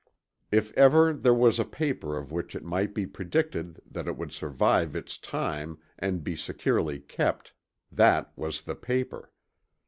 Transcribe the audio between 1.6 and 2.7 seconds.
paper of which it